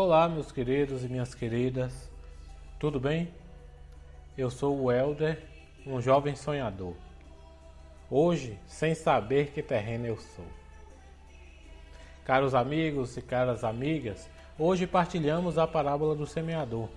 [0.00, 2.08] Olá, meus queridos e minhas queridas,
[2.78, 3.34] tudo bem?
[4.36, 5.42] Eu sou o Elder,
[5.84, 6.94] um jovem sonhador.
[8.08, 10.44] Hoje, sem saber que terreno eu sou.
[12.24, 16.88] Caros amigos e caras amigas, hoje partilhamos a parábola do semeador.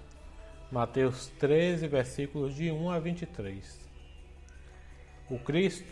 [0.71, 3.79] Mateus 13, versículos de 1 a 23.
[5.27, 5.91] O Cristo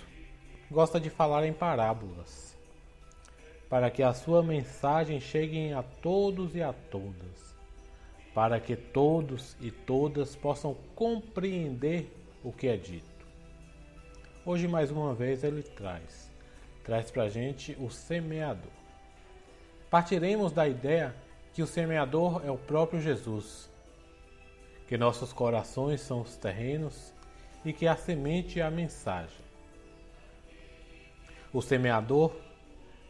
[0.69, 2.55] gosta de falar em parábolas
[3.69, 7.55] para que a sua mensagem chegue a todos e a todas,
[8.33, 12.11] para que todos e todas possam compreender
[12.43, 13.07] o que é dito.
[14.43, 16.31] Hoje, mais uma vez, ele traz,
[16.83, 18.71] traz para a gente o semeador.
[19.89, 21.13] Partiremos da ideia
[21.53, 23.69] que o semeador é o próprio Jesus,
[24.87, 27.13] que nossos corações são os terrenos
[27.63, 29.37] e que a semente é a mensagem.
[31.53, 32.33] O semeador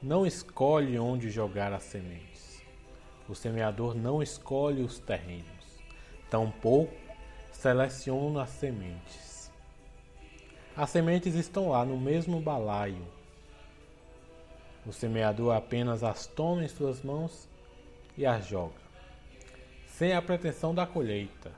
[0.01, 2.63] não escolhe onde jogar as sementes.
[3.27, 5.45] O semeador não escolhe os terrenos,
[6.29, 6.95] tampouco
[7.51, 9.51] seleciona as sementes.
[10.75, 13.05] As sementes estão lá no mesmo balaio.
[14.85, 17.49] O semeador apenas as toma em suas mãos
[18.17, 18.81] e as joga,
[19.85, 21.51] sem a pretensão da colheita,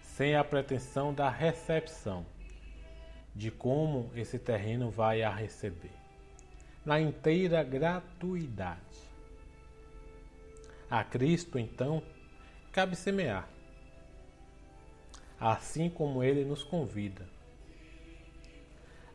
[0.00, 2.24] sem a pretensão da recepção,
[3.34, 6.05] de como esse terreno vai a receber
[6.86, 8.80] na inteira gratuidade.
[10.88, 12.00] A Cristo, então,
[12.70, 13.48] cabe semear,
[15.40, 17.28] assim como Ele nos convida.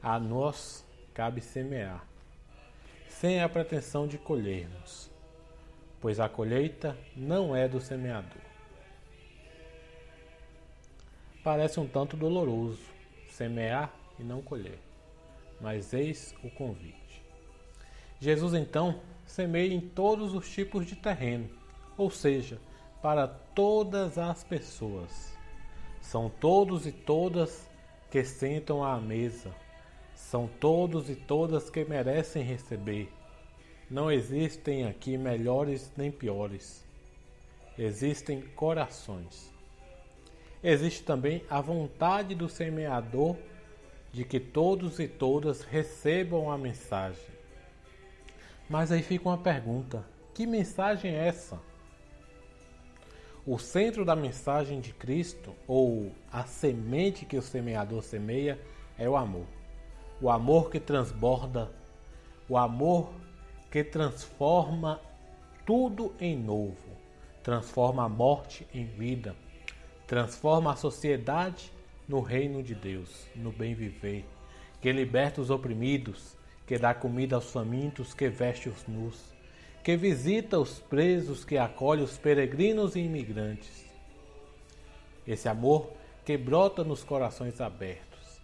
[0.04, 2.06] A nós cabe semear,
[3.08, 5.10] sem a pretensão de colhermos,
[6.02, 8.42] pois a colheita não é do semeador.
[11.42, 12.84] Parece um tanto doloroso
[13.30, 14.80] semear e não colher,
[15.62, 17.02] mas eis o convite.
[18.22, 21.50] Jesus então semeia em todos os tipos de terreno,
[21.98, 22.62] ou seja,
[23.02, 25.36] para todas as pessoas.
[26.00, 27.68] São todos e todas
[28.12, 29.52] que sentam à mesa.
[30.14, 33.12] São todos e todas que merecem receber.
[33.90, 36.86] Não existem aqui melhores nem piores.
[37.76, 39.52] Existem corações.
[40.64, 43.36] Existe também a vontade do semeador
[44.14, 47.41] de que todos e todas recebam a mensagem.
[48.72, 51.60] Mas aí fica uma pergunta: que mensagem é essa?
[53.46, 58.58] O centro da mensagem de Cristo, ou a semente que o semeador semeia,
[58.98, 59.46] é o amor.
[60.22, 61.70] O amor que transborda,
[62.48, 63.12] o amor
[63.70, 65.02] que transforma
[65.66, 66.96] tudo em novo,
[67.44, 69.36] transforma a morte em vida,
[70.08, 71.74] transforma a sociedade
[72.08, 74.26] no reino de Deus, no bem viver,
[74.80, 79.20] que liberta os oprimidos, que dá comida aos famintos, que veste os nus,
[79.84, 83.86] que visita os presos, que acolhe os peregrinos e imigrantes.
[85.28, 85.92] Esse amor
[86.26, 88.40] que brota nos corações abertos.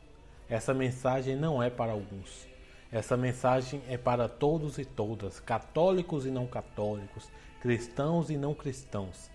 [0.49, 2.47] Essa mensagem não é para alguns.
[2.91, 7.29] Essa mensagem é para todos e todas, católicos e não católicos,
[7.61, 9.29] cristãos e não cristãos.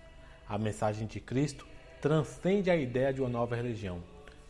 [0.49, 1.65] A mensagem de Cristo
[2.01, 4.03] transcende a ideia de uma nova religião,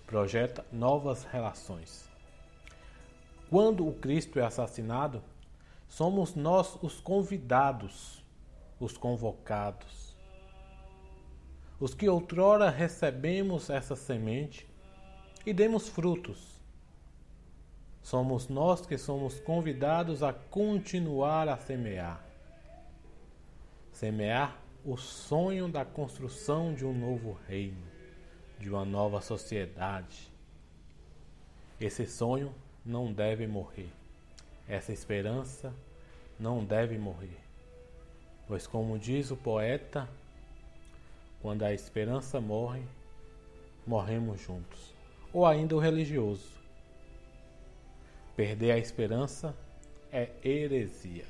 [0.07, 2.12] projeta novas relações.
[3.53, 5.21] Quando o Cristo é assassinado,
[5.87, 8.25] somos nós os convidados,
[8.79, 10.17] os convocados.
[11.79, 14.67] Os que outrora recebemos essa semente
[15.45, 16.59] e demos frutos.
[18.01, 22.25] Somos nós que somos convidados a continuar a semear.
[23.91, 27.85] Semear o sonho da construção de um novo reino,
[28.57, 30.33] de uma nova sociedade.
[31.79, 32.51] Esse sonho
[32.85, 33.89] não deve morrer.
[34.67, 35.73] Essa esperança
[36.39, 37.39] não deve morrer.
[38.47, 40.09] Pois, como diz o poeta,
[41.41, 42.83] quando a esperança morre,
[43.85, 44.93] morremos juntos.
[45.31, 46.47] Ou ainda o religioso.
[48.35, 49.55] Perder a esperança
[50.11, 51.25] é heresia.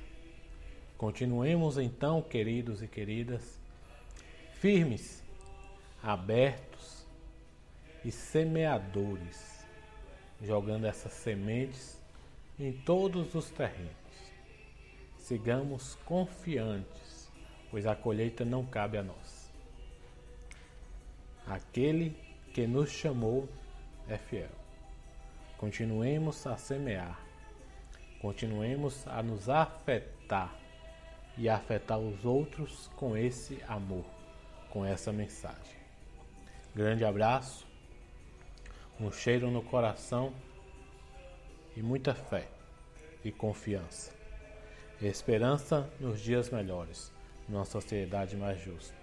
[0.97, 3.59] Continuemos então, queridos e queridas,
[4.53, 5.21] firmes,
[6.01, 7.05] abertos
[8.05, 9.52] e semeadores
[10.43, 11.99] jogando essas sementes
[12.59, 13.91] em todos os terrenos.
[15.17, 17.31] Sigamos confiantes,
[17.71, 19.51] pois a colheita não cabe a nós.
[21.47, 22.15] Aquele
[22.53, 23.47] que nos chamou
[24.07, 24.49] é fiel.
[25.57, 27.19] Continuemos a semear,
[28.21, 30.53] continuemos a nos afetar
[31.37, 34.05] e afetar os outros com esse amor,
[34.69, 35.77] com essa mensagem.
[36.75, 37.65] Grande abraço
[38.99, 40.33] um cheiro no coração
[41.75, 42.47] e muita fé
[43.23, 44.11] e confiança.
[45.01, 47.11] Esperança nos dias melhores.
[47.47, 49.02] numa sociedade mais justa.